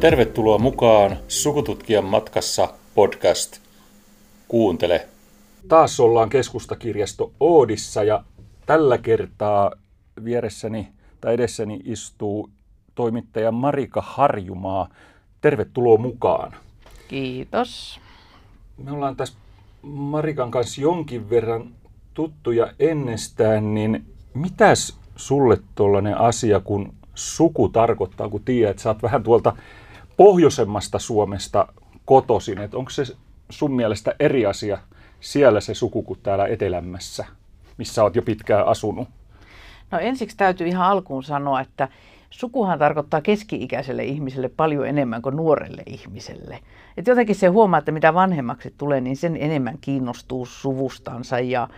[0.00, 3.60] Tervetuloa mukaan Sukututkijan matkassa podcast.
[4.48, 5.08] Kuuntele.
[5.68, 8.24] Taas ollaan keskustakirjasto Oodissa ja
[8.66, 9.72] tällä kertaa
[10.24, 10.88] vieressäni
[11.20, 12.50] tai edessäni istuu
[12.94, 14.88] toimittaja Marika Harjumaa.
[15.40, 16.52] Tervetuloa mukaan.
[17.08, 18.00] Kiitos.
[18.84, 19.38] Me ollaan tässä
[19.82, 21.70] Marikan kanssa jonkin verran
[22.14, 29.02] tuttuja ennestään, niin mitäs sulle tuollainen asia, kun suku tarkoittaa, kun tiedät, että sä oot
[29.02, 29.56] vähän tuolta
[30.18, 31.68] pohjoisemmasta Suomesta
[32.04, 33.04] kotoisin, että onko se
[33.50, 34.78] sun mielestä eri asia
[35.20, 37.24] siellä se suku kuin täällä etelämmässä,
[37.76, 39.08] missä oot jo pitkään asunut?
[39.90, 41.88] No ensiksi täytyy ihan alkuun sanoa, että
[42.30, 46.58] sukuhan tarkoittaa keski-ikäiselle ihmiselle paljon enemmän kuin nuorelle ihmiselle.
[46.96, 51.68] Et jotenkin se huomaa, että mitä vanhemmaksi tulee, niin sen enemmän kiinnostuu suvustansa ja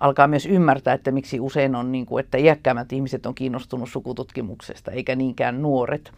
[0.00, 4.90] alkaa myös ymmärtää, että miksi usein on niin kuin, että iäkkäämmät ihmiset on kiinnostunut sukututkimuksesta,
[4.90, 6.12] eikä niinkään nuoret.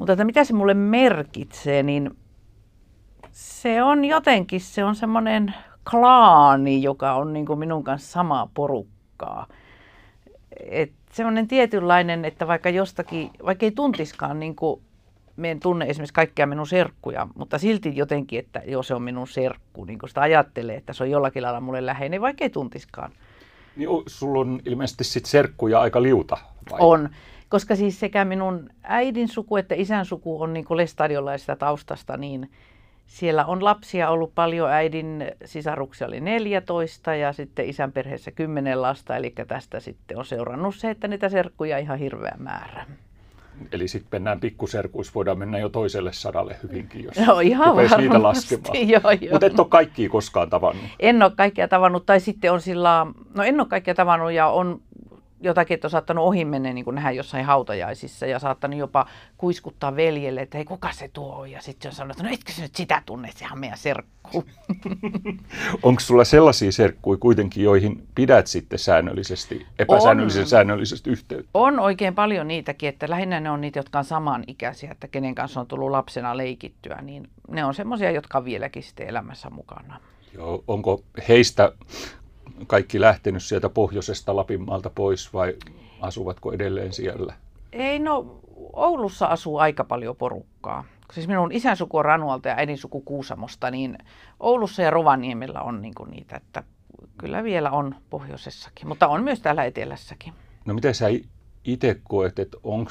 [0.00, 2.10] Mutta että mitä se mulle merkitsee, niin
[3.32, 5.54] se on jotenkin, se on semmoinen
[5.90, 9.46] klaani, joka on niin kuin minun kanssa samaa porukkaa.
[10.60, 14.80] Et semmoinen tietynlainen, että vaikka jostakin, vaikka ei tuntiskaan niin kuin
[15.36, 19.28] me en tunne esimerkiksi kaikkia minun serkkuja, mutta silti jotenkin, että joo se on minun
[19.28, 23.12] serkku, niin kun sitä ajattelee, että se on jollakin lailla mulle läheinen, vaikka ei tuntiskaan.
[23.76, 26.38] Niin sulla on ilmeisesti sit serkkuja aika liuta,
[26.70, 26.78] vai?
[26.82, 27.08] On,
[27.50, 32.50] koska siis sekä minun äidin suku että isän suku on niin lestadiolaisesta taustasta, niin
[33.06, 34.70] siellä on lapsia ollut paljon.
[34.70, 40.74] Äidin sisaruksia oli 14 ja sitten isän perheessä 10 lasta, eli tästä sitten on seurannut
[40.74, 42.86] se, että niitä serkkuja ihan hirveä määrä.
[43.72, 48.76] Eli sitten mennään pikkuserkuissa, voidaan mennä jo toiselle sadalle hyvinkin, jos no, ihan niitä laskemaan.
[49.30, 50.84] Mutta et ole kaikkia koskaan tavannut.
[51.00, 54.80] En ole kaikkia tavannut, tai sitten on sillä, no en ole kaikkia tavannut ja on
[55.40, 59.06] jotakin, että on saattanut ohi mennä niin nähdä jossain hautajaisissa ja saattanut jopa
[59.38, 61.50] kuiskuttaa veljelle, että ei kuka se tuo on.
[61.50, 64.44] Ja sitten on sanonut, että no etkö sä nyt sitä tunne, sehän meidän serkku.
[65.82, 71.50] Onko sulla sellaisia serkkuja kuitenkin, joihin pidät sitten säännöllisesti, epäsäännöllisen on, säännöllisesti yhteyttä?
[71.54, 75.60] On oikein paljon niitäkin, että lähinnä ne on niitä, jotka on samanikäisiä, että kenen kanssa
[75.60, 80.00] on tullut lapsena leikittyä, niin ne on semmoisia, jotka on vieläkin sitten elämässä mukana.
[80.34, 81.72] Joo, onko heistä
[82.66, 85.56] kaikki lähtenyt sieltä pohjoisesta Lapinmaalta pois vai
[86.00, 87.34] asuvatko edelleen siellä?
[87.72, 88.40] Ei, no
[88.72, 90.84] Oulussa asuu aika paljon porukkaa.
[91.12, 93.98] Siis minun isän suku on Ranualta ja äidin suku Kuusamosta, niin
[94.40, 96.62] Oulussa ja Rovaniemellä on niin niitä, että
[97.18, 100.32] kyllä vielä on pohjoisessakin, mutta on myös täällä etelässäkin.
[100.64, 101.06] No miten sä
[101.64, 102.90] itse koet, että onko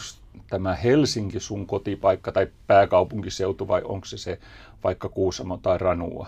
[0.50, 4.40] tämä Helsinki sun kotipaikka tai pääkaupunkiseutu vai onko se se
[4.84, 6.28] vaikka Kuusamo tai Ranua?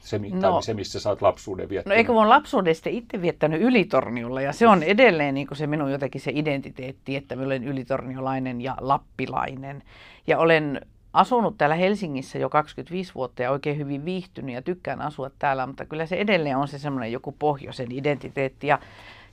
[0.00, 1.96] Se, no, se, missä sä oot lapsuuden viettänyt?
[1.96, 5.92] No eikö mun lapsuuden sitten itse viettänyt Ylitorniolla ja se on edelleen niin se minun
[5.92, 9.82] jotenkin se identiteetti, että mä olen ylitorniolainen ja lappilainen.
[10.26, 10.80] Ja olen
[11.12, 15.84] asunut täällä Helsingissä jo 25 vuotta ja oikein hyvin viihtynyt ja tykkään asua täällä, mutta
[15.84, 18.66] kyllä se edelleen on se semmoinen joku pohjoisen identiteetti.
[18.66, 18.78] Ja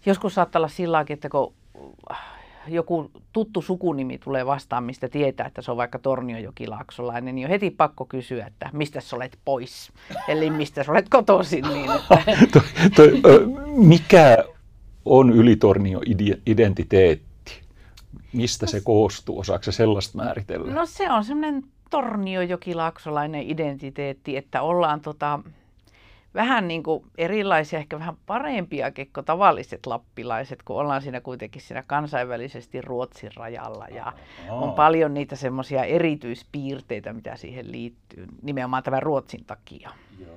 [0.06, 1.54] joskus saattaa olla sillä että kun
[2.70, 7.70] joku tuttu sukunimi tulee vastaan, mistä tietää, että se on vaikka Torniojokilaaksolainen, niin on heti
[7.70, 9.92] pakko kysyä, että mistä sä olet pois,
[10.28, 11.66] eli mistä sä olet kotoisin.
[11.74, 12.22] Niin että...
[12.96, 14.38] toi, toi, mikä
[15.06, 17.62] on ylitornio-identiteetti?
[18.34, 19.40] Mistä se koostuu?
[19.40, 20.74] Osaako sellaista määritellä?
[20.74, 25.40] No se on semmoinen Torniojokilaaksolainen identiteetti, että ollaan tota,
[26.38, 31.84] vähän niin kuin erilaisia, ehkä vähän parempia kuin tavalliset lappilaiset, kun ollaan siinä kuitenkin siinä
[31.88, 33.88] kansainvälisesti Ruotsin rajalla.
[33.88, 34.14] Ja
[34.50, 34.64] oh.
[34.64, 39.90] on paljon niitä semmoisia erityispiirteitä, mitä siihen liittyy, nimenomaan tämän Ruotsin takia.
[40.20, 40.36] Joo.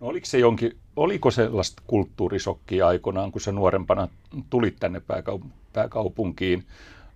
[0.00, 4.08] No oliko, se jonkin, oliko sellaista kulttuurisokkia aikoinaan, kun sä nuorempana
[4.50, 6.64] tulit tänne pääkaup- pääkaupunkiin,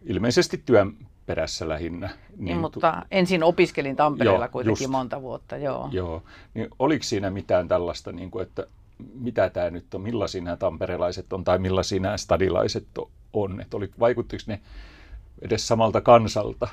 [0.04, 2.06] ilmeisesti työn perässä lähinnä.
[2.06, 5.88] Niin, niin mutta tu- ensin opiskelin Tampereella joo, kuitenkin just, monta vuotta, joo.
[5.92, 6.22] Joo,
[6.54, 8.66] niin oliko siinä mitään tällaista, niin kuin, että
[9.14, 12.86] mitä tämä nyt on, millaisia nämä tamperelaiset on tai millaisia nämä stadilaiset
[13.32, 14.60] on, että oli, vaikuttiko ne
[15.42, 16.68] edes samalta kansalta,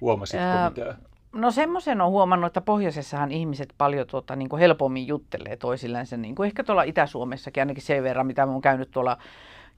[0.00, 0.96] huomasitko Ää, mitään?
[1.32, 6.34] No semmoisen on huomannut, että pohjoisessahan ihmiset paljon tuota, niin kuin helpommin juttelee toisilleen, niin
[6.34, 9.18] kuin ehkä tuolla Itä-Suomessakin, ainakin sen verran, mitä olen käynyt tuolla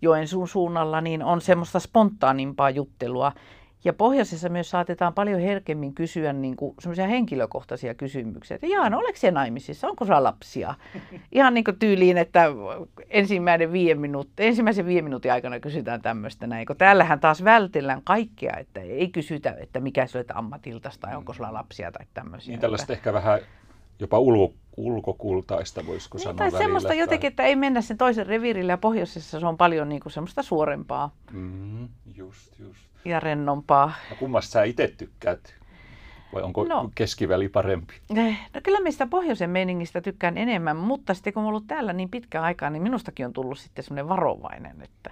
[0.03, 3.33] Joensuun suunnalla, niin on semmoista spontaanimpaa juttelua.
[3.85, 9.17] Ja pohjoisessa myös saatetaan paljon herkemmin kysyä niin kuin semmoisia henkilökohtaisia kysymyksiä, että Jaana, oletko
[9.17, 10.75] siellä naimisissa, onko sulla lapsia?
[11.33, 12.45] Ihan niin kuin tyyliin, että
[13.09, 18.57] ensimmäinen viiden minuutti, ensimmäisen viiden minuutin aikana kysytään tämmöistä näin, kun täällähän taas vältellään kaikkea,
[18.57, 22.53] että ei kysytä, että mikä sä olet ammatilta tai onko sulla lapsia tai tämmöisiä.
[22.53, 23.41] Niin tällaista ehkä vähän
[23.99, 26.99] jopa ulko, ulkokultaista, voisiko niin, sanoa Tai välillä, semmoista tai...
[26.99, 30.43] jotenkin, että ei mennä sen toisen reviirille ja pohjoisessa se on paljon niin kuin semmoista
[30.43, 31.11] suorempaa.
[31.33, 32.90] Mm, just, just.
[33.05, 33.93] Ja rennompaa.
[34.11, 35.61] Ja kummasta sä itse tykkäät?
[36.33, 37.95] Vai onko no, keskiväli parempi?
[38.17, 42.09] Eh, no kyllä mistä pohjoisen meiningistä tykkään enemmän, mutta sitten kun olen ollut täällä niin
[42.09, 45.11] pitkä aikaa, niin minustakin on tullut sitten semmoinen varovainen, että,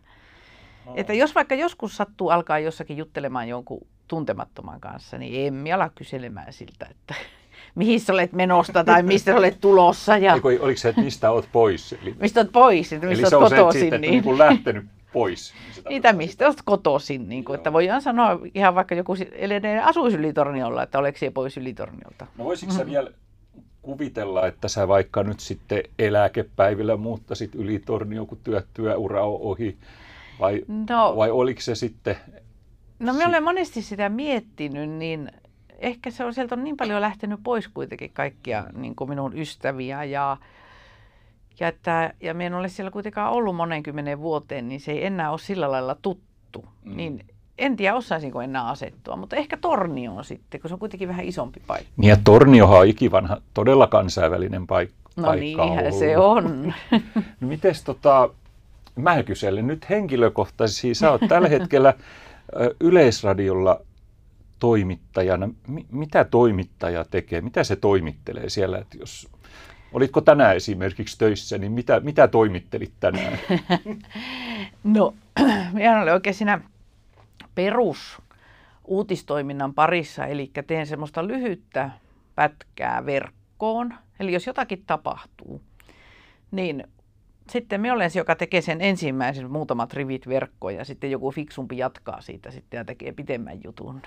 [0.87, 0.93] oh.
[0.97, 6.53] että jos vaikka joskus sattuu alkaa jossakin juttelemaan jonkun tuntemattoman kanssa, niin en ala kyselemään
[6.53, 7.15] siltä, että
[7.75, 10.19] mihin sä olet menosta tai mistä sä olet tulossa.
[10.19, 10.35] Ja...
[10.35, 11.93] Eikö, oliko se, että mistä olet pois?
[12.03, 12.17] Eli...
[12.21, 13.95] Mistä olet pois, että mistä Eli olet kotoisin.
[13.95, 14.25] Eli niin.
[14.25, 14.87] niin lähtenyt
[15.19, 15.55] pois.
[15.75, 17.29] Niin Niitä mistä olet kotoisin.
[17.29, 21.57] Niin kuin, että voidaan sanoa ihan vaikka joku edelleen asuisi ylitorniolla, että oliko se pois
[21.57, 22.27] ylitorniolta.
[22.39, 22.91] No voisitko sä mm.
[22.91, 23.11] vielä
[23.83, 29.77] kuvitella, että sä vaikka nyt sitten eläkepäivillä muuttaisit ylitornio, kun työ, työura on ohi?
[30.41, 32.17] Vai, no, vai oliko se sitten...
[32.99, 35.33] No mä olen monesti sitä miettinyt, niin
[35.79, 40.05] ehkä se on sieltä on niin paljon lähtenyt pois kuitenkin kaikkia niin kuin minun ystäviä
[40.05, 40.37] ja,
[41.61, 45.07] ja, että, ja minä en ole siellä kuitenkaan ollut monen kymmenen vuoteen, niin se ei
[45.07, 46.65] enää ole sillä lailla tuttu.
[46.85, 46.97] Mm.
[46.97, 47.25] Niin
[47.59, 51.25] en tiedä, osaisinko enää asettua, mutta ehkä Tornio on sitten, kun se on kuitenkin vähän
[51.25, 51.93] isompi paikka.
[51.97, 55.63] Niin ja Torniohan on ikivanha, todella kansainvälinen paik- no paikka.
[55.65, 56.75] No niinhän se on.
[57.41, 58.31] no mites tota,
[58.97, 61.95] mä kyselen nyt henkilökohtaisesti, sä oot tällä hetkellä
[62.81, 63.81] Yleisradiolla
[64.59, 65.49] toimittajana,
[65.91, 69.29] mitä toimittaja tekee, mitä se toimittelee siellä, että jos
[69.93, 73.39] Olitko tänään esimerkiksi töissä, niin mitä, mitä toimittelit tänään?
[74.85, 75.15] no,
[75.73, 76.61] minä olen oikein siinä
[77.55, 78.19] perus
[78.85, 81.91] uutistoiminnan parissa, eli teen semmoista lyhyttä
[82.35, 83.95] pätkää verkkoon.
[84.21, 85.63] Eli jos jotakin tapahtuu,
[86.51, 86.85] niin
[87.51, 91.79] sitten me olen se, joka tekee sen ensimmäisen muutamat rivit verkkoon ja sitten joku fiksumpi
[91.79, 94.03] jatkaa siitä sitten ja tekee pitemmän jutun.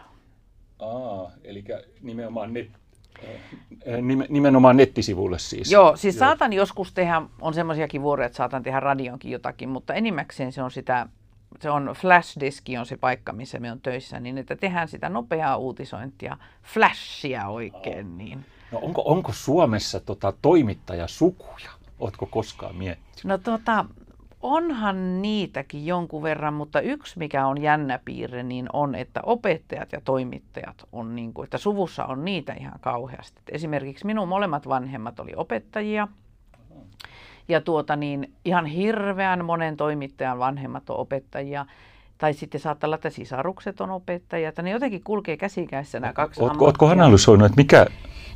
[0.79, 1.63] Aa, eli
[2.01, 2.69] nimenomaan, net,
[4.29, 5.71] nimenomaan nettisivulle siis.
[5.71, 6.19] Joo, siis Joo.
[6.19, 10.71] saatan joskus tehdä, on semmoisiakin vuoroja, että saatan tehdä radionkin jotakin, mutta enimmäkseen se on
[10.71, 11.07] sitä,
[11.59, 15.57] se on flashdiski on se paikka, missä me on töissä, niin että tehdään sitä nopeaa
[15.57, 18.17] uutisointia, flashia oikein.
[18.17, 18.45] Niin.
[18.71, 21.71] No onko, onko Suomessa tota toimittajasukuja?
[21.99, 23.23] Oletko koskaan miettinyt?
[23.23, 23.85] No tota,
[24.41, 30.01] onhan niitäkin jonkun verran, mutta yksi mikä on jännä piirre, niin on, että opettajat ja
[30.05, 33.41] toimittajat on niin kuin, että suvussa on niitä ihan kauheasti.
[33.51, 36.07] Esimerkiksi minun molemmat vanhemmat oli opettajia.
[37.47, 41.65] Ja tuota niin, ihan hirveän monen toimittajan vanhemmat on opettajia.
[42.17, 44.49] Tai sitten saattaa olla, että sisarukset on opettajia.
[44.49, 47.85] Että ne jotenkin kulkee käsikäissä nämä kaksi Ootko, ootko analysoinut, että mikä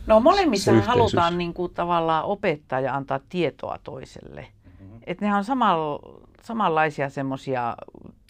[0.07, 4.47] No molemmissa halutaan niin kuin, tavallaan opettaa ja antaa tietoa toiselle.
[5.05, 5.99] Että ne on samal,
[6.41, 7.77] samanlaisia semmoisia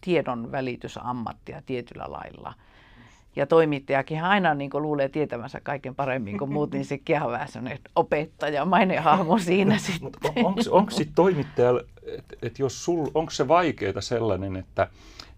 [0.00, 2.54] tiedon välitysammattia tietyllä lailla.
[3.36, 7.78] Ja toimittajakin aina niin luulee tietämänsä kaiken paremmin kuin muut, niin se on vähän semmoinen
[7.96, 10.12] opettaja, mainehahmo siinä sitten.
[10.44, 14.88] onko, onko sitten toimittajalla, että et jos sul, onko se vaikeaa sellainen, että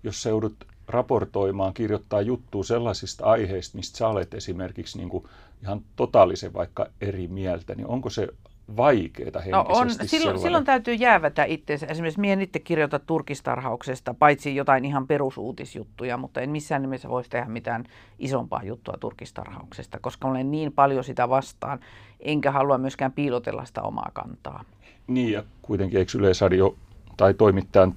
[0.02, 5.24] jos sä joudut raportoimaan, kirjoittaa juttua sellaisista aiheista, mistä sä olet esimerkiksi niin kuin
[5.62, 8.28] ihan totaalisen vaikka eri mieltä, niin onko se
[8.76, 11.86] vaikeaa henkisesti no on, silloin, silloin täytyy jäävätä itseensä.
[11.86, 17.30] Esimerkiksi minä en itse kirjoita turkistarhauksesta, paitsi jotain ihan perusuutisjuttuja, mutta en missään nimessä voisi
[17.30, 17.84] tehdä mitään
[18.18, 21.80] isompaa juttua turkistarhauksesta, koska olen niin paljon sitä vastaan,
[22.20, 24.64] enkä halua myöskään piilotella sitä omaa kantaa.
[25.06, 26.76] Niin, ja kuitenkin eikö Yleisradio
[27.16, 27.94] tai toimittajan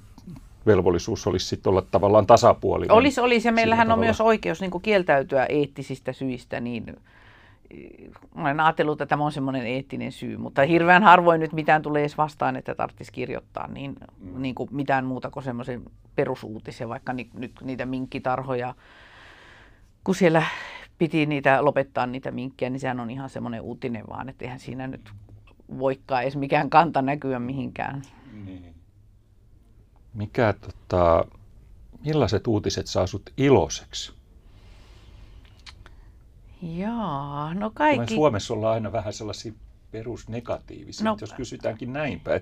[0.66, 2.96] velvollisuus olisi sitten olla tavallaan tasapuolinen?
[2.96, 4.04] Olisi, olisi ja meillähän on tavalla.
[4.04, 6.96] myös oikeus niin kieltäytyä eettisistä syistä niin
[8.34, 12.18] olen ajatellut, että tämä on semmoinen eettinen syy, mutta hirveän harvoin nyt mitään tulee edes
[12.18, 14.42] vastaan, että tarvitsisi kirjoittaa niin, mm.
[14.42, 15.82] niin kuin mitään muuta kuin semmoisen
[16.14, 18.74] perusuutisen, vaikka ni, nyt niitä minkkitarhoja,
[20.04, 20.42] kun siellä
[20.98, 24.86] piti niitä lopettaa niitä minkkejä, niin sehän on ihan semmoinen uutinen vaan, että eihän siinä
[24.86, 25.10] nyt
[25.78, 28.02] voikaan edes mikään kanta näkyä mihinkään.
[28.44, 28.74] Niin.
[30.14, 31.24] Mikä, tota,
[32.04, 34.21] millaiset uutiset saa sut iloiseksi?
[36.62, 38.14] Jaa, no kaikki...
[38.14, 39.52] Suomessa ollaan aina vähän sellaisia
[39.90, 42.40] perusnegatiivisia, no, jos kysytäänkin näin päin.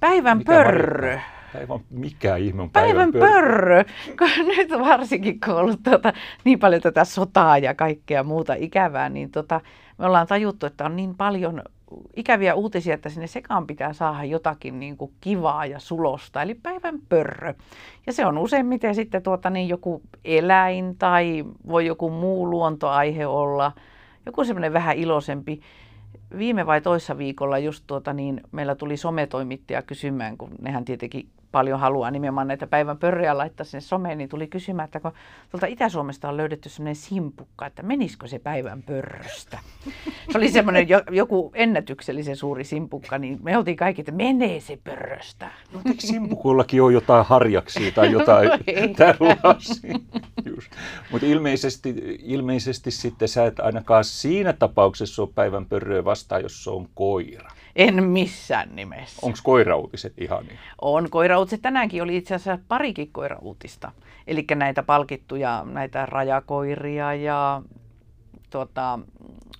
[0.00, 1.18] Päivän mikä pörrö.
[1.52, 3.84] Päivän, mikä ihme on päivän, päivän pörrö?
[4.18, 4.44] pörrö.
[4.56, 6.12] Nyt varsinkin kun on ollut tuota,
[6.44, 9.60] niin paljon tätä sotaa ja kaikkea muuta ikävää, niin tota,
[9.98, 11.62] me ollaan tajuttu, että on niin paljon
[12.16, 16.98] ikäviä uutisia, että sinne sekaan pitää saada jotakin niin kuin kivaa ja sulosta, eli päivän
[17.08, 17.54] pörrö.
[18.06, 23.72] Ja se on useimmiten sitten tuota, niin joku eläin tai voi joku muu luontoaihe olla,
[24.26, 25.60] joku semmoinen vähän iloisempi.
[26.38, 31.80] Viime vai toissa viikolla just tuota, niin meillä tuli sometoimittaja kysymään, kun nehän tietenkin paljon
[31.80, 35.12] haluaa nimenomaan näitä päivän pörriä laittaa sinne someen, niin tuli kysymään, että kun
[35.50, 39.58] tuolta Itä-Suomesta on löydetty semmoinen simpukka, että menisikö se päivän pörröstä.
[40.32, 45.50] Se oli semmoinen joku ennätyksellisen suuri simpukka, niin me oltiin kaikki, että menee se pörröstä.
[45.72, 48.58] No eikö simpukullakin ole jotain harjaksia tai jotain no,
[48.96, 49.98] tällaisia?
[51.10, 56.70] Mutta ilmeisesti, ilmeisesti sitten sä et ainakaan siinä tapauksessa ole päivän pörröä vastaan, jos se
[56.70, 57.50] on koira.
[57.76, 59.26] En missään nimessä.
[59.26, 60.58] Onko koirauutiset ihania?
[60.80, 61.62] On koirauutiset.
[61.62, 63.92] Tänäänkin oli itse asiassa parikin koirauutista.
[64.26, 67.62] Eli näitä palkittuja, näitä rajakoiria ja
[68.50, 68.98] tuota,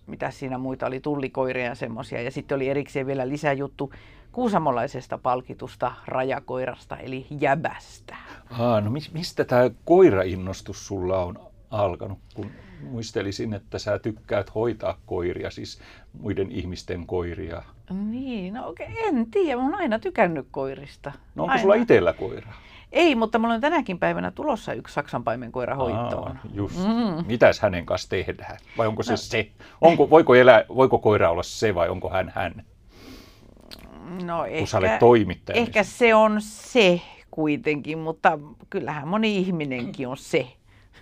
[0.07, 2.23] mitä siinä muita oli, tullikoiria ja semmoisia.
[2.23, 3.93] Ja sitten oli erikseen vielä lisäjuttu
[4.33, 8.17] kuusamolaisesta palkitusta rajakoirasta, eli jäbästä.
[8.59, 15.51] Aa, no mistä tämä koirainnostus sulla on alkanut, kun muistelisin, että sä tykkäät hoitaa koiria,
[15.51, 15.81] siis
[16.21, 17.63] muiden ihmisten koiria.
[17.91, 21.13] Niin, no okei, en tiedä, mä oon aina tykännyt koirista.
[21.35, 21.63] No onko aina.
[21.63, 22.53] sulla itsellä koira?
[22.93, 26.37] Ei, mutta mulla on tänäkin päivänä tulossa yksi saksanpaimenkoira hoitoon.
[26.37, 26.79] Aa, just.
[26.79, 27.27] Mm.
[27.27, 28.59] Mitäs hänen kanssa tehdään?
[28.79, 29.17] Vai onko se no.
[29.17, 29.51] se?
[29.81, 32.65] Onko, voiko, elä, voiko koira olla se vai onko hän hän?
[34.25, 35.61] No kun ehkä, sä olet toimittaja.
[35.61, 38.39] ehkä se on se kuitenkin, mutta
[38.71, 40.47] kyllähän moni ihminenkin on se.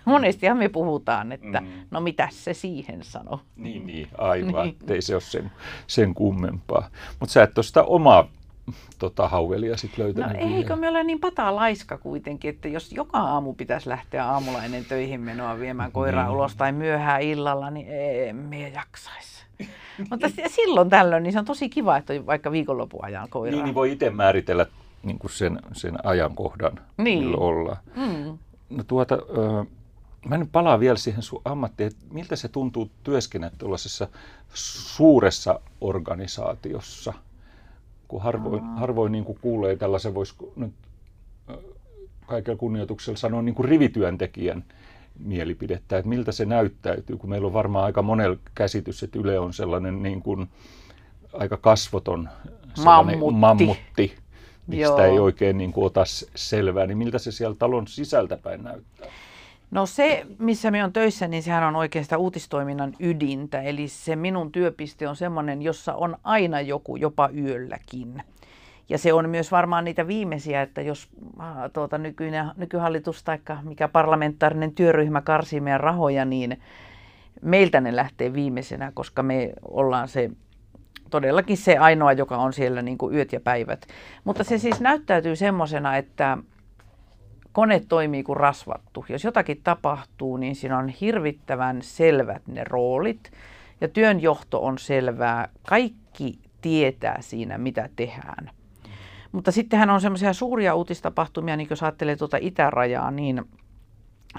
[0.05, 1.67] Monestihan me puhutaan, että mm.
[1.91, 3.39] no mitä se siihen sanoo.
[3.55, 4.65] Niin, niin aivan.
[4.65, 4.77] Niin.
[4.87, 5.51] Ei se ole sen,
[5.87, 6.89] sen kummempaa.
[7.19, 8.27] Mutta sä et ole sitä omaa
[8.99, 10.41] tota, hauvelia sitten löytänyt.
[10.41, 14.85] No eikö me ole niin patalaiska kuitenkin, että jos joka aamu pitäisi lähteä aamulla ennen
[14.85, 16.35] töihin menoa viemään koiraa niin.
[16.35, 17.87] ulos tai myöhään illalla, niin
[18.35, 19.45] me jaksaisi.
[20.09, 23.55] Mutta silloin tällöin niin se on tosi kiva, että vaikka viikonlopun ajan koiraa.
[23.55, 24.65] Niin, niin voi itse määritellä
[25.03, 27.19] niin kuin sen, sen ajankohdan, niin.
[27.19, 27.77] milloin ollaan.
[27.95, 28.37] Mm.
[28.69, 29.17] No tuota,
[30.25, 34.07] mä nyt palaan vielä siihen sun ammattiin, että miltä se tuntuu työskennellä tuollaisessa
[34.53, 37.13] suuressa organisaatiossa,
[38.07, 40.73] kun harvoin, harvoin niin kuin kuulee tällaisen, voisi nyt
[42.27, 44.63] kaikella kunnioituksella sanoa niin kuin rivityöntekijän
[45.19, 49.53] mielipidettä, että miltä se näyttäytyy, kun meillä on varmaan aika monella käsitys, että Yle on
[49.53, 50.49] sellainen niin kuin
[51.33, 52.29] aika kasvoton
[52.83, 54.15] mammutti, mammutti
[54.67, 54.99] mistä Joo.
[54.99, 56.03] ei oikein niin kuin ota
[56.35, 59.07] selvää, niin miltä se siellä talon sisältäpäin näyttää?
[59.73, 63.61] No se, missä me on töissä, niin sehän on sitä uutistoiminnan ydintä.
[63.61, 68.23] Eli se minun työpiste on semmoinen, jossa on aina joku, jopa yölläkin.
[68.89, 71.09] Ja se on myös varmaan niitä viimeisiä, että jos
[71.73, 76.61] tuota, nykyinen, nykyhallitus tai mikä parlamentaarinen työryhmä karsii meidän rahoja, niin
[77.41, 80.31] meiltä ne lähtee viimeisenä, koska me ollaan se
[81.09, 83.87] todellakin se ainoa, joka on siellä niin kuin yöt ja päivät.
[84.23, 86.37] Mutta se siis näyttäytyy semmoisena, että
[87.53, 89.05] kone toimii kuin rasvattu.
[89.09, 93.31] Jos jotakin tapahtuu, niin siinä on hirvittävän selvät ne roolit
[93.81, 95.49] ja työnjohto on selvää.
[95.67, 98.49] Kaikki tietää siinä, mitä tehdään.
[99.31, 103.41] Mutta sittenhän on semmoisia suuria uutistapahtumia, niin jos ajattelee tuota itärajaa, niin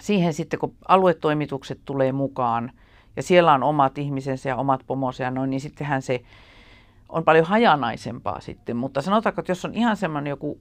[0.01, 2.73] siihen sitten kun aluetoimitukset tulee mukaan
[3.17, 6.21] ja siellä on omat ihmisensä ja omat pomosensa ja noin, niin sittenhän se
[7.09, 8.77] on paljon hajanaisempaa sitten.
[8.77, 10.61] Mutta sanotaanko, että jos on ihan semmoinen joku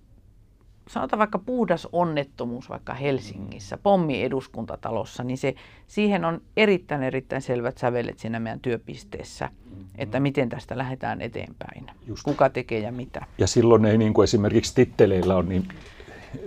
[0.89, 5.55] sanotaan vaikka puhdas onnettomuus vaikka Helsingissä, pommi eduskuntatalossa, niin se,
[5.87, 9.49] siihen on erittäin erittäin selvät sävelet siinä meidän työpisteessä,
[9.97, 12.23] että miten tästä lähdetään eteenpäin, Just.
[12.23, 13.25] kuka tekee ja mitä.
[13.37, 15.67] Ja silloin ei niin kuin esimerkiksi titteleillä on niin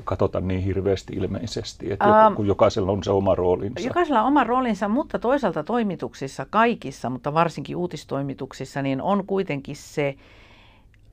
[0.05, 3.81] katsota niin hirveästi ilmeisesti, että um, kun jokaisella on se oma roolinsa.
[3.81, 10.17] Jokaisella on oma roolinsa, mutta toisaalta toimituksissa kaikissa, mutta varsinkin uutistoimituksissa, niin on kuitenkin se,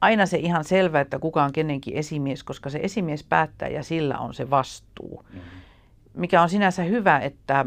[0.03, 4.17] aina se ihan selvä, että kuka on kenenkin esimies, koska se esimies päättää ja sillä
[4.17, 5.25] on se vastuu.
[5.33, 5.49] Mm-hmm.
[6.13, 7.65] Mikä on sinänsä hyvä, että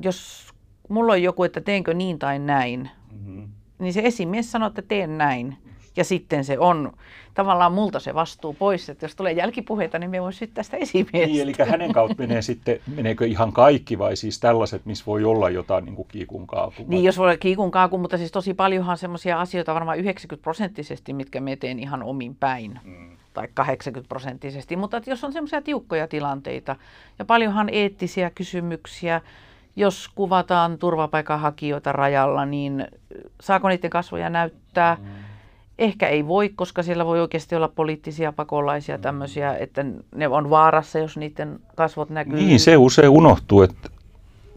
[0.00, 0.48] jos
[0.88, 3.48] mulla on joku, että teenkö niin tai näin, mm-hmm.
[3.78, 5.56] niin se esimies sanoo, että teen näin.
[5.96, 6.92] Ja sitten se on
[7.34, 11.26] tavallaan multa se vastuu pois, että jos tulee jälkipuheita, niin me voisi sitten tästä esimiestä.
[11.26, 15.50] Niin, eli hänen kautta menee sitten, meneekö ihan kaikki vai siis tällaiset, missä voi olla
[15.50, 16.84] jotain niin kuin kiikun kaaku?
[16.86, 21.12] Niin, jos voi olla kiikun kaaku, mutta siis tosi paljonhan semmoisia asioita, varmaan 90 prosenttisesti,
[21.12, 22.80] mitkä me teen ihan omin päin.
[22.84, 23.16] Mm.
[23.34, 26.76] Tai 80 prosenttisesti, mutta että jos on semmoisia tiukkoja tilanteita
[27.18, 29.20] ja paljonhan eettisiä kysymyksiä,
[29.76, 32.86] jos kuvataan turvapaikanhakijoita rajalla, niin
[33.40, 34.96] saako niiden kasvoja näyttää?
[35.00, 35.21] Mm
[35.82, 39.84] Ehkä ei voi, koska siellä voi oikeasti olla poliittisia pakolaisia tämmöisiä, että
[40.14, 42.32] ne on vaarassa, jos niiden kasvot näkyy.
[42.32, 43.62] Niin, se usein unohtuu.
[43.62, 43.88] Että,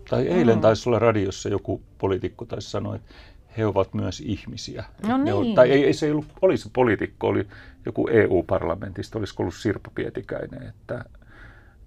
[0.09, 0.61] tai eilen mm.
[0.61, 3.15] taisi olla radiossa joku poliitikko taisi sanoa, että
[3.57, 4.83] he ovat myös ihmisiä.
[5.07, 5.33] No niin.
[5.33, 7.47] on, tai ei, ei se ollut olisi poliitikko, oli
[7.85, 11.05] joku EU-parlamentista, olisiko ollut Sirpa Pietikäinen, että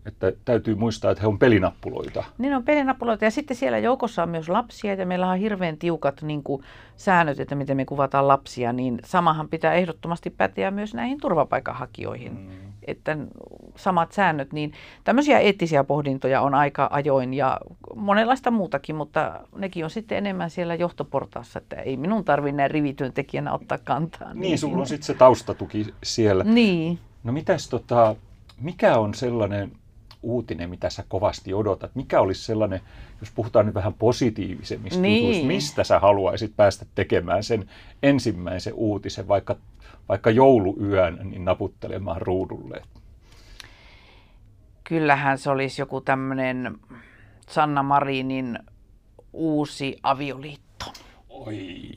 [0.08, 2.24] että täytyy muistaa, että he on pelinappuloita.
[2.38, 6.22] Niin on pelinappuloita ja sitten siellä joukossa on myös lapsia ja meillä on hirveän tiukat
[6.22, 6.62] niin kuin,
[6.96, 12.32] säännöt, että miten me kuvataan lapsia, niin samahan pitää ehdottomasti päteä myös näihin turvapaikanhakijoihin.
[12.32, 12.48] Mm.
[12.86, 13.16] Että
[13.76, 14.72] samat säännöt, niin
[15.04, 17.60] tämmöisiä eettisiä pohdintoja on aika ajoin ja
[17.96, 23.52] monenlaista muutakin, mutta nekin on sitten enemmän siellä johtoportaassa, että ei minun tarvitse näin rivityöntekijänä
[23.52, 24.34] ottaa kantaa.
[24.34, 26.44] Niin, niin sulla on sitten se taustatuki siellä.
[26.44, 26.98] Niin.
[27.24, 28.16] No mitäs tota,
[28.60, 29.72] mikä on sellainen
[30.22, 31.90] uutinen, mitä sä kovasti odotat?
[31.94, 32.80] Mikä olisi sellainen,
[33.20, 35.22] jos puhutaan nyt vähän positiivisemmista Niin.
[35.22, 37.68] jutuista, mistä sä haluaisit päästä tekemään sen
[38.02, 39.56] ensimmäisen uutisen, vaikka,
[40.08, 42.82] vaikka jouluyön, niin naputtelemaan ruudulle?
[44.84, 46.78] Kyllähän se olisi joku tämmöinen
[47.48, 48.58] Sanna Marinin
[49.32, 50.92] uusi avioliitto.
[51.28, 51.90] Oi,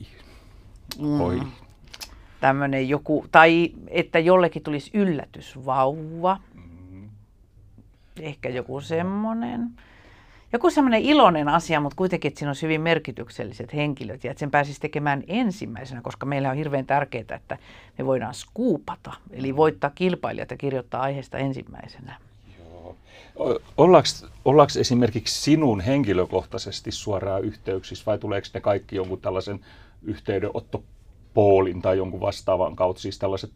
[0.98, 1.20] Mm.
[1.20, 1.40] oi.
[2.40, 6.38] Tämmöinen joku, tai että jollekin tulisi yllätysvauva.
[8.20, 9.70] Ehkä joku semmoinen.
[10.52, 14.50] Joku semmoinen iloinen asia, mutta kuitenkin, että siinä olisi hyvin merkitykselliset henkilöt ja että sen
[14.50, 17.58] pääsisi tekemään ensimmäisenä, koska meillä on hirveän tärkeää, että
[17.98, 22.16] me voidaan skuupata, eli voittaa kilpailijat ja kirjoittaa aiheesta ensimmäisenä.
[24.44, 29.60] Ollaanko, esimerkiksi sinun henkilökohtaisesti suoraan yhteyksissä vai tuleeko ne kaikki jonkun tällaisen
[31.32, 33.02] yhteydenottopoolin tai jonkun vastaavan kautta?
[33.02, 33.50] Siis tällaiset,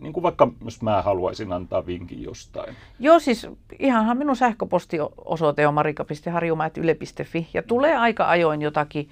[0.00, 2.76] niin kuin vaikka jos mä haluaisin antaa vinkin jostain.
[2.98, 3.46] Joo, siis
[3.78, 9.08] ihanhan minun sähköpostiosoite on marika.harjumaet.yle.fi ja tulee aika ajoin jotakin,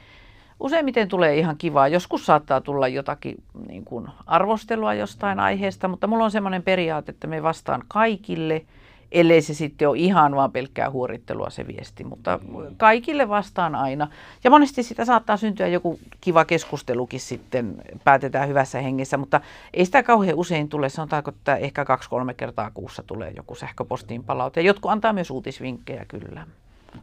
[0.61, 3.37] useimmiten tulee ihan kivaa, joskus saattaa tulla jotakin
[3.69, 8.65] niin kuin arvostelua jostain aiheesta, mutta mulla on semmoinen periaate, että me vastaan kaikille,
[9.12, 12.41] ellei se sitten ole ihan vaan pelkkää huorittelua se viesti, mutta
[12.77, 14.09] kaikille vastaan aina.
[14.45, 17.75] Ja monesti sitä saattaa syntyä joku kiva keskustelukin sitten,
[18.05, 19.41] päätetään hyvässä hengessä, mutta
[19.75, 24.61] ei sitä kauhean usein tule, sanotaanko, että ehkä kaksi-kolme kertaa kuussa tulee joku sähköpostiin palaute.
[24.61, 26.47] Ja jotkut antaa myös uutisvinkkejä kyllä.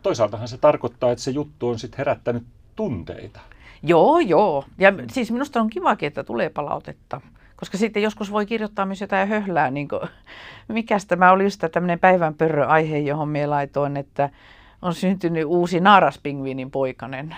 [0.01, 2.43] Toisaaltahan se tarkoittaa, että se juttu on sitten herättänyt
[2.75, 3.39] tunteita.
[3.83, 4.65] Joo, joo.
[4.77, 7.21] Ja siis minusta on kivakin, että tulee palautetta.
[7.55, 10.01] Koska sitten joskus voi kirjoittaa myös jotain höhlää, niin kuin,
[10.67, 14.29] mikäs tämä oli just tämmöinen päivän pörrö-aihe, johon me laitoin, että
[14.81, 17.35] on syntynyt uusi naaraspingviinin poikanen.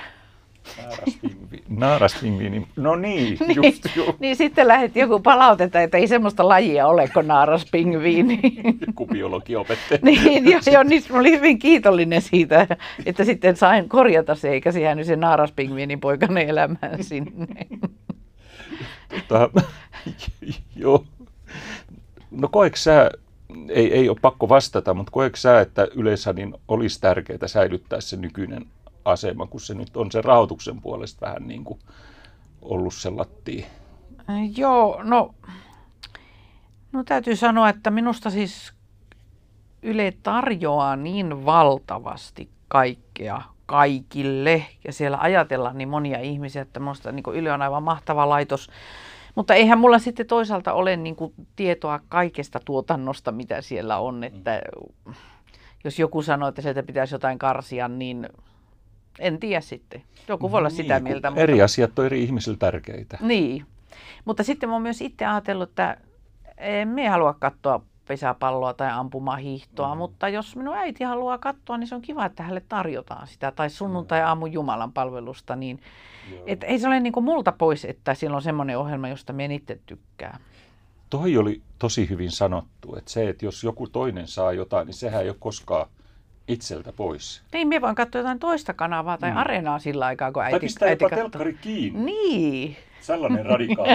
[0.77, 2.67] Naaraspingvi- Naaraspingviini.
[2.75, 4.15] No niin, Niin, just joo.
[4.19, 8.39] niin sitten lähetti joku palautetta, että ei semmoista lajia ole kuin naaraspingviini.
[8.87, 9.99] Joku biologiopettaja.
[10.03, 12.67] niin, ja, ja niin, mä olin hyvin kiitollinen siitä,
[13.05, 17.47] että sitten sain korjata se, eikä se jäänyt se naaraspingviinin poikanen elämään sinne.
[19.09, 19.49] Tota,
[20.75, 21.05] joo.
[22.31, 23.11] No koetko sä,
[23.69, 28.17] ei, ei ole pakko vastata, mutta koetko sä, että yleensä niin olisi tärkeää säilyttää se
[28.17, 28.65] nykyinen
[29.05, 31.79] asema, kun se nyt on se rahoituksen puolesta vähän niin kuin
[32.61, 33.65] ollut se lattia?
[34.57, 35.35] Joo, no,
[36.91, 38.73] no täytyy sanoa, että minusta siis
[39.83, 47.23] Yle tarjoaa niin valtavasti kaikkea kaikille ja siellä ajatellaan niin monia ihmisiä, että minusta niin
[47.33, 48.69] Yle on aivan mahtava laitos.
[49.37, 54.23] Mutta eihän mulla sitten toisaalta ole niin kuin tietoa kaikesta tuotannosta, mitä siellä on.
[54.23, 54.61] Että
[55.83, 58.29] jos joku sanoo, että sieltä pitäisi jotain karsia, niin
[59.19, 60.03] en tiedä sitten.
[60.27, 61.31] Joku voi olla sitä Niin, kun mieltä.
[61.35, 63.17] Eri asiat on eri ihmisillä tärkeitä.
[63.21, 63.65] Niin.
[64.25, 65.97] Mutta sitten mä oon myös itse ajatellut, että
[66.57, 69.97] en me halua katsoa pesäpalloa tai ampumahiihtoa, mm.
[69.97, 73.51] mutta jos minun äiti haluaa katsoa, niin se on kiva, että hänelle tarjotaan sitä.
[73.51, 75.79] Tai sunnuntai aamun Jumalan palvelusta, niin
[76.45, 79.45] et ei se ole niin kuin multa pois, että siellä on semmoinen ohjelma, josta me
[79.45, 80.39] itse tykkää.
[81.09, 85.21] Toi oli tosi hyvin sanottu, että se, että jos joku toinen saa jotain, niin sehän
[85.23, 85.87] ei ole koskaan
[86.47, 87.41] itseltä pois.
[87.53, 89.37] Niin, me voin katsoa jotain toista kanavaa tai Mm.
[89.37, 92.05] areenaa sillä aikaa, kun Tai äiti, pistää äiti jopa telkkari kiinni.
[92.05, 92.77] Niin.
[93.01, 93.91] Sellainen radikaali.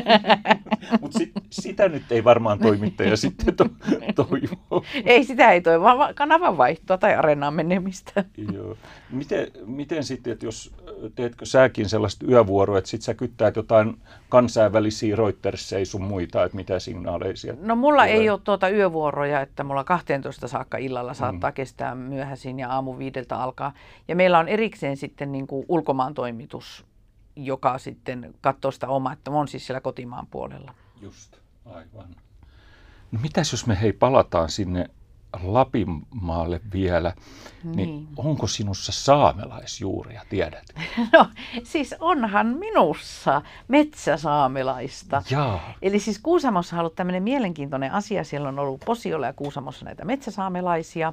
[1.00, 3.66] Mutta sit, sitä nyt ei varmaan toimittaja sitten to,
[4.14, 4.84] toivo.
[5.04, 8.24] Ei sitä ei toi, vaan va- kanavan vaihtoa tai areenaan menemistä.
[8.52, 8.76] Joo.
[9.10, 10.74] Miten, miten sitten, että jos
[11.14, 13.96] teetkö säkin sellaista yövuoroa, että sit sä kyttäät jotain
[14.28, 18.14] kansainvälisiä Reutersia sun muita, että mitä signaaleja No mulla tulee?
[18.14, 21.54] ei ole tuota yövuoroja, että mulla 12 saakka illalla saattaa mm.
[21.54, 23.72] kestää myöhäisin ja aamu viideltä alkaa.
[24.08, 26.84] Ja meillä on erikseen sitten niin kuin ulkomaan toimitus,
[27.36, 30.74] joka sitten katsoo sitä omaa, että oon siis siellä kotimaan puolella.
[31.00, 32.16] Just, aivan.
[33.12, 34.90] No mitäs jos me hei palataan sinne
[35.42, 37.12] Lapinmaalle vielä,
[37.64, 38.08] niin, niin Niin.
[38.16, 40.64] onko sinussa saamelaisjuuria, tiedät?
[41.12, 41.26] No
[41.62, 45.22] siis onhan minussa metsäsaamelaista.
[45.30, 45.72] Jaa.
[45.82, 48.24] Eli siis Kuusamossa on ollut tämmöinen mielenkiintoinen asia.
[48.24, 51.12] Siellä on ollut Posiolla ja Kuusamossa näitä metsäsaamelaisia.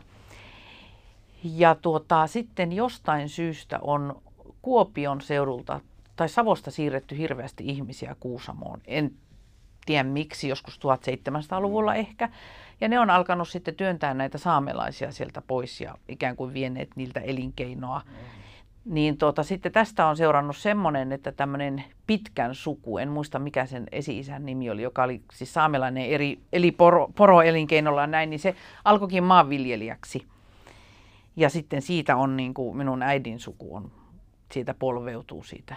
[1.44, 4.22] Ja tuota, sitten jostain syystä on
[4.62, 5.80] Kuopion seudulta
[6.20, 8.82] tai Savosta siirretty hirveästi ihmisiä Kuusamoon.
[8.88, 9.12] En
[9.86, 12.30] tiedä miksi, joskus 1700-luvulla ehkä.
[12.82, 17.20] Ja ne on alkanut sitten työntää näitä saamelaisia sieltä pois ja ikään kuin vieneet niiltä
[17.20, 18.02] elinkeinoa.
[18.86, 23.88] Niin tuota, sitten tästä on seurannut semmoinen, että tämmöinen pitkän suku, en muista mikä sen
[23.92, 28.56] esi-isän nimi oli, joka oli siis saamelainen eri, eli poro, poroelinkeinolla ja näin, niin se
[28.86, 30.28] alkoikin maanviljelijäksi.
[31.36, 33.92] Ja sitten siitä on niin kuin minun äidin suku on,
[34.52, 35.76] siitä polveutuu siitä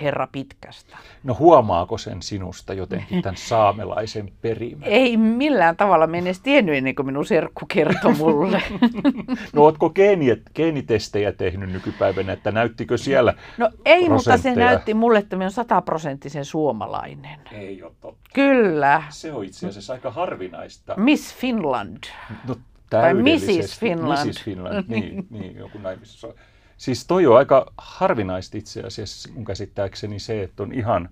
[0.00, 0.96] herra pitkästä.
[1.24, 4.88] No huomaako sen sinusta jotenkin tämän saamelaisen perimän?
[4.88, 8.62] Ei millään tavalla me en edes tiennyt ennen kuin minun serkku kertoi mulle.
[9.52, 15.18] no ootko geeni, geenitestejä tehnyt nykypäivänä, että näyttikö siellä No ei, mutta se näytti mulle,
[15.18, 17.40] että minä olen sataprosenttisen suomalainen.
[17.52, 18.30] Ei ole totta.
[18.34, 19.02] Kyllä.
[19.08, 20.94] Se on itse asiassa aika harvinaista.
[20.96, 22.04] Miss Finland.
[22.48, 22.56] No,
[22.90, 23.80] tai Mrs.
[23.80, 24.28] Finland.
[24.28, 24.44] Mrs.
[24.44, 26.28] Finland, niin, niin joku näin, missä
[26.76, 31.08] Siis toi on aika harvinaista itse asiassa mun käsittääkseni se, että on ihan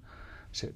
[0.53, 0.72] se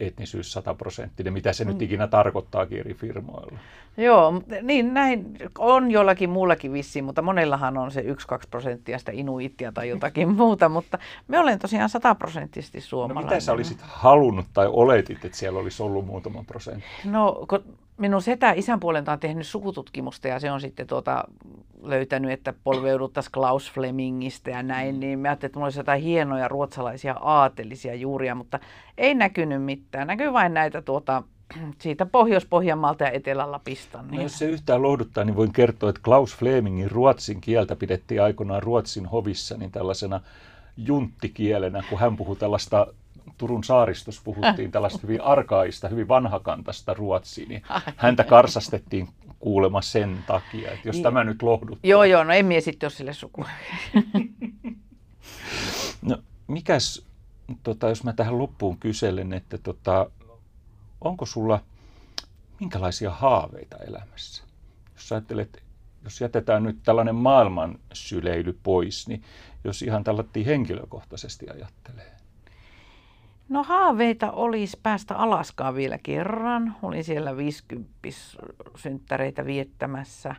[0.00, 1.70] etnisyys sataprosenttinen, mitä se mm.
[1.70, 3.58] nyt ikinä tarkoittaakin eri firmoilla.
[3.96, 8.04] Joo, niin näin on jollakin muullakin vissiin, mutta monellahan on se 1-2
[8.50, 13.24] prosenttia sitä inuittia tai jotakin muuta, mutta me olen tosiaan sataprosenttisesti suomalainen.
[13.24, 16.86] No mitä sä olisit halunnut tai oletit, että siellä olisi ollut muutama prosentti?
[17.04, 17.64] No, kun
[17.98, 21.24] minun setä isän puolelta on tehnyt sukututkimusta ja se on sitten tuota,
[21.82, 25.00] löytänyt, että polveuduttaisiin Klaus Flemingistä ja näin, mm.
[25.00, 28.60] niin mä ajattelin, että mulla olisi jotain hienoja ruotsalaisia aatelisia juuria, mutta
[28.98, 30.06] ei näkynyt mitään.
[30.06, 31.22] Näkyy vain näitä tuota,
[31.82, 34.02] siitä Pohjois-Pohjanmaalta ja Etelä-Lapista.
[34.02, 34.16] Niin.
[34.16, 38.62] No, jos se yhtään lohduttaa, niin voin kertoa, että Klaus Flemingin ruotsin kieltä pidettiin aikoinaan
[38.62, 40.20] Ruotsin hovissa niin tällaisena
[40.76, 42.86] junttikielenä, kun hän puhui tällaista
[43.38, 47.62] Turun saaristossa puhuttiin tällaista hyvin arkaista, hyvin vanhakantasta ruotsia, niin
[47.96, 51.02] häntä karsastettiin kuulema sen takia, että jos niin.
[51.02, 51.90] tämä nyt lohduttaa.
[51.90, 53.44] Joo, joo, no en mie sitten ole sille suku.
[56.08, 57.06] no, mikäs,
[57.62, 60.10] tota, jos mä tähän loppuun kyselen, että tota,
[61.00, 61.60] onko sulla
[62.60, 64.44] minkälaisia haaveita elämässä?
[64.94, 65.62] Jos ajattelet,
[66.04, 69.22] jos jätetään nyt tällainen maailman syleily pois, niin
[69.64, 72.17] jos ihan tällainen henkilökohtaisesti ajattelee.
[73.48, 76.76] No haaveita olisi päästä Alaskaan vielä kerran.
[76.82, 77.90] Olin siellä 50
[78.76, 80.34] synttäreitä viettämässä.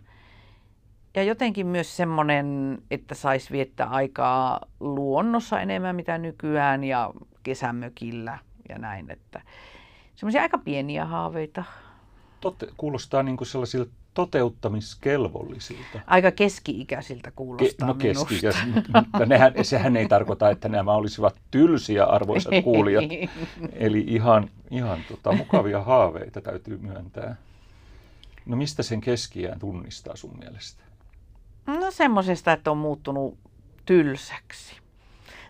[1.16, 8.38] Ja jotenkin myös semmoinen, että saisi viettää aikaa luonnossa enemmän mitä nykyään ja kesämökillä
[8.70, 9.12] ja näin.
[9.12, 9.42] Että
[10.16, 11.64] semmoisia aika pieniä haaveita.
[12.42, 16.00] Totte, kuulostaa niin kuin sellaisilta toteuttamiskelvollisilta.
[16.08, 18.48] Aika keski-ikäisiltä kuulostaa Ke, no keski
[18.96, 23.04] mutta nehän, sehän ei tarkoita, että nämä olisivat tylsiä arvoisat kuulijat.
[23.74, 27.36] Eli ihan, ihan tota, mukavia haaveita täytyy myöntää.
[28.46, 30.84] No mistä sen keskiään tunnistaa sun mielestä?
[31.68, 33.38] No semmoisesta, että on muuttunut
[33.86, 34.76] tylsäksi.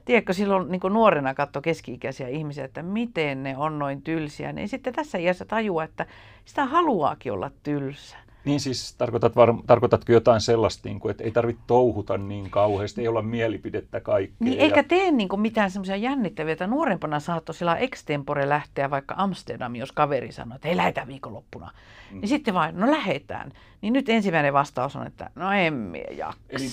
[0.05, 4.93] Tiedätkö, silloin niin nuorena katso keski-ikäisiä ihmisiä, että miten ne on noin tylsiä, niin sitten
[4.93, 6.05] tässä iässä tajua, että
[6.45, 8.17] sitä haluaakin olla tylsä.
[8.49, 13.01] Niin siis tarkoitat var, tarkoitatko jotain sellaista, niin kuin, että ei tarvitse touhuta niin kauheasti,
[13.01, 14.37] ei olla mielipidettä kaikkea.
[14.39, 14.63] Niin, ja...
[14.63, 19.75] eikä tee niin kuin mitään semmoisia jännittäviä, että nuorempana saattoi sillä extempore lähteä vaikka Amsterdam,
[19.75, 21.71] jos kaveri sanoi, että ei lähetä viikonloppuna.
[22.11, 22.19] Mm.
[22.21, 23.51] Niin sitten vain, no lähetään.
[23.81, 26.39] Niin nyt ensimmäinen vastaus on, että no minä jaksa.
[26.49, 26.67] Eli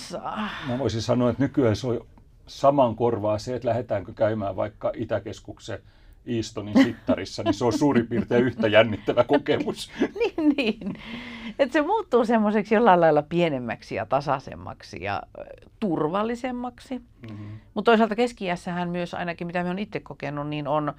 [0.69, 2.07] mä voisin sanoa, että nykyään se on
[2.47, 5.79] saman korvaa se, että lähdetäänkö käymään vaikka Itäkeskuksen
[6.27, 9.91] Eastonin sittarissa, niin se on suurin piirtein yhtä jännittävä kokemus.
[10.21, 10.95] niin, niin.
[11.59, 15.23] Että se muuttuu semmoiseksi jollain lailla pienemmäksi ja tasaisemmaksi ja
[15.81, 16.99] turvallisemmaksi.
[16.99, 17.47] Mm-hmm.
[17.75, 18.45] Mutta toisaalta keski
[18.91, 20.93] myös ainakin, mitä me on itse kokenut, niin on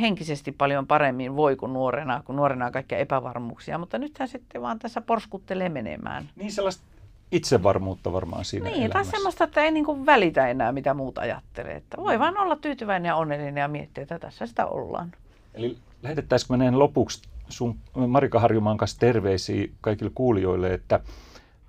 [0.00, 3.78] henkisesti paljon paremmin voi kuin nuorena, kun nuorena on kaikkia epävarmuuksia.
[3.78, 6.28] Mutta nythän sitten vaan tässä porskuttelee menemään.
[6.36, 6.84] Niin sellaista
[7.32, 8.92] itsevarmuutta varmaan siinä Niin, elämässä.
[8.92, 11.74] tai semmoista, että ei niin välitä enää mitä muuta ajattelee.
[11.76, 15.12] Että voi vaan olla tyytyväinen ja onnellinen ja miettiä, että tässä sitä ollaan.
[15.54, 17.76] Eli lähetettäisikö meneen lopuksi sun
[18.08, 21.00] Marika Harjumaan kanssa terveisiä kaikille kuulijoille, että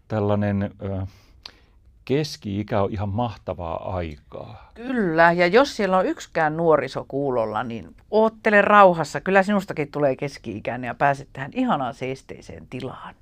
[0.08, 1.06] tällainen ö,
[2.06, 4.72] keski-ikä on ihan mahtavaa aikaa.
[4.74, 9.22] Kyllä, ja jos siellä on yksikään nuoriso kuulolla, niin oottele rauhassa.
[9.22, 13.16] Kyllä sinustakin tulee keski-ikäinen ja pääset tähän ihanaan seesteiseen tilaan.